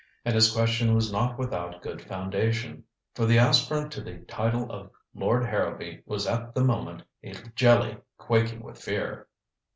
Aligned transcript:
And 0.25 0.33
his 0.33 0.51
question 0.51 0.95
was 0.95 1.11
not 1.11 1.37
without 1.37 1.83
good 1.83 2.01
foundation. 2.01 2.85
For 3.13 3.27
the 3.27 3.37
aspirant 3.37 3.91
to 3.91 4.01
the 4.01 4.17
title 4.21 4.71
of 4.71 4.89
Lord 5.13 5.45
Harrowby 5.45 6.01
was 6.07 6.25
at 6.25 6.55
the 6.55 6.63
moment 6.63 7.03
a 7.23 7.33
jelly 7.53 7.97
quaking 8.17 8.63
with 8.63 8.81
fear. 8.81 9.27